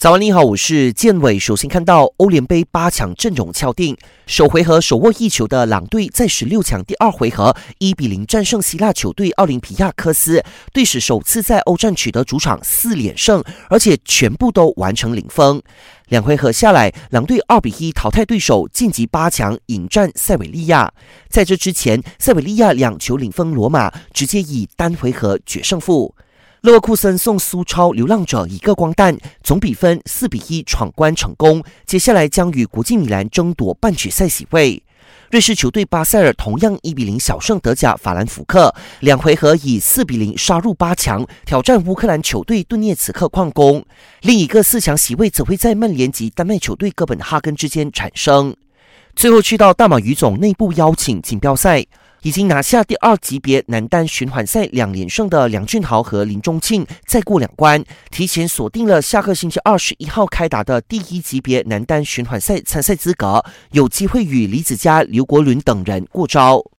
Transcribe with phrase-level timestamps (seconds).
[0.00, 1.38] 早安，你好，我是建伟。
[1.38, 3.94] 首先看到欧联杯八强阵容敲定，
[4.26, 10.42] 首回合手握一球的狼队在十六强第二回合一比零战胜希腊球队奥林匹亚科斯，
[10.72, 15.60] 队史首次在欧战取得主场四连胜，而且全部都完成零封。
[16.08, 20.90] 两回合下来，狼队二比一淘汰对手，晋级八强，迎战塞维利亚。
[21.28, 26.14] 在这之前，塞维利亚两球零封罗马，直接以单回合决胜负。
[26.62, 31.62] 勒沃库森送苏超流浪者一个光蛋，总比分四比一闯关成功。
[31.86, 34.82] 接下来将与国际米兰争夺半决赛席位。
[35.30, 43.82] 瑞士球队巴塞尔同样一比零小胜德甲法兰福克，两回合以四比零杀入八强，挑战乌克兰球队顿涅茨克矿工。
[44.20, 48.54] 另一个四强席位则会在曼联及丹麦球队哥本哈根之间产生。
[49.16, 51.86] 最后去到大马语总内部邀请锦标赛。
[52.22, 66.62] 已经拿下第二级别男单循环赛两连胜的梁俊豪和林中庆，再过两关，提前锁定了下个星期二十一号开打的第一级别男单循环赛参赛资格，有机会与李子嘉、刘国伦等人过招。